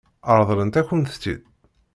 [0.39, 1.39] Ṛeḍlent-akent-tt-id?